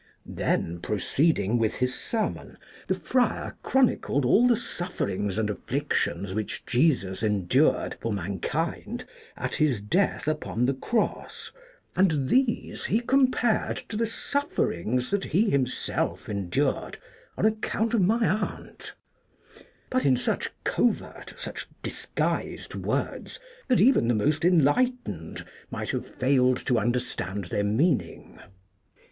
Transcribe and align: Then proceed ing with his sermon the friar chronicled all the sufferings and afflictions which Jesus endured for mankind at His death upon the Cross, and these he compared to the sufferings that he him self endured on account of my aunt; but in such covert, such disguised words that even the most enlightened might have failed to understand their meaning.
Then 0.25 0.79
proceed 0.79 1.37
ing 1.37 1.59
with 1.59 1.75
his 1.75 1.93
sermon 1.93 2.57
the 2.87 2.95
friar 2.95 3.55
chronicled 3.61 4.25
all 4.25 4.47
the 4.47 4.55
sufferings 4.55 5.37
and 5.37 5.47
afflictions 5.47 6.33
which 6.33 6.65
Jesus 6.65 7.21
endured 7.21 7.97
for 8.01 8.11
mankind 8.11 9.05
at 9.37 9.53
His 9.57 9.79
death 9.79 10.27
upon 10.27 10.65
the 10.65 10.73
Cross, 10.73 11.51
and 11.95 12.29
these 12.29 12.85
he 12.85 12.99
compared 12.99 13.77
to 13.89 13.95
the 13.95 14.07
sufferings 14.07 15.11
that 15.11 15.25
he 15.25 15.51
him 15.51 15.67
self 15.67 16.27
endured 16.27 16.97
on 17.37 17.45
account 17.45 17.93
of 17.93 18.01
my 18.01 18.25
aunt; 18.27 18.93
but 19.91 20.03
in 20.03 20.17
such 20.17 20.49
covert, 20.63 21.35
such 21.37 21.67
disguised 21.83 22.73
words 22.73 23.39
that 23.67 23.79
even 23.79 24.07
the 24.07 24.15
most 24.15 24.43
enlightened 24.45 25.45
might 25.69 25.91
have 25.91 26.07
failed 26.07 26.57
to 26.65 26.79
understand 26.79 27.45
their 27.45 27.63
meaning. 27.63 28.39